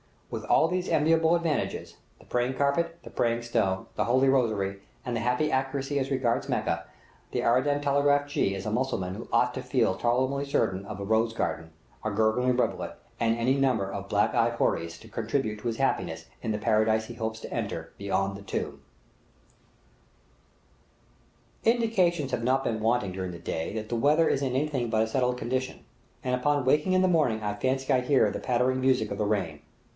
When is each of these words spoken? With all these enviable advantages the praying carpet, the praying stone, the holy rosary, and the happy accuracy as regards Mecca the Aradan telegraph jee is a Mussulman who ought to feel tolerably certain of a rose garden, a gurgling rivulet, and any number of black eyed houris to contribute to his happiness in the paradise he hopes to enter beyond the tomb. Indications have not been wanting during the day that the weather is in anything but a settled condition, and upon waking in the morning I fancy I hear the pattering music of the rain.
With 0.31 0.45
all 0.45 0.67
these 0.67 0.87
enviable 0.87 1.35
advantages 1.35 1.97
the 2.17 2.25
praying 2.25 2.53
carpet, 2.55 2.97
the 3.03 3.09
praying 3.11 3.41
stone, 3.43 3.85
the 3.95 4.05
holy 4.05 4.29
rosary, 4.29 4.79
and 5.05 5.15
the 5.15 5.19
happy 5.19 5.51
accuracy 5.51 5.99
as 5.99 6.09
regards 6.09 6.49
Mecca 6.49 6.85
the 7.31 7.41
Aradan 7.41 7.81
telegraph 7.83 8.27
jee 8.27 8.55
is 8.55 8.65
a 8.65 8.71
Mussulman 8.71 9.13
who 9.13 9.27
ought 9.31 9.53
to 9.53 9.61
feel 9.61 9.93
tolerably 9.93 10.45
certain 10.45 10.85
of 10.87 10.99
a 10.99 11.03
rose 11.05 11.33
garden, 11.33 11.69
a 12.03 12.09
gurgling 12.09 12.57
rivulet, 12.57 12.97
and 13.19 13.37
any 13.37 13.53
number 13.55 13.91
of 13.91 14.09
black 14.09 14.33
eyed 14.33 14.53
houris 14.53 14.97
to 14.99 15.07
contribute 15.09 15.59
to 15.59 15.67
his 15.67 15.77
happiness 15.77 16.25
in 16.41 16.51
the 16.51 16.57
paradise 16.57 17.05
he 17.05 17.13
hopes 17.13 17.39
to 17.41 17.53
enter 17.53 17.91
beyond 17.99 18.35
the 18.37 18.41
tomb. 18.41 18.81
Indications 21.63 22.31
have 22.31 22.43
not 22.43 22.63
been 22.63 22.79
wanting 22.79 23.11
during 23.11 23.31
the 23.33 23.37
day 23.37 23.73
that 23.73 23.89
the 23.89 23.95
weather 23.97 24.29
is 24.29 24.41
in 24.41 24.55
anything 24.55 24.89
but 24.89 25.03
a 25.03 25.07
settled 25.07 25.37
condition, 25.37 25.85
and 26.23 26.33
upon 26.33 26.65
waking 26.65 26.93
in 26.93 27.03
the 27.03 27.07
morning 27.07 27.43
I 27.43 27.53
fancy 27.53 27.91
I 27.93 27.99
hear 28.01 28.31
the 28.31 28.39
pattering 28.39 28.81
music 28.81 29.11
of 29.11 29.19
the 29.19 29.25
rain. 29.25 29.59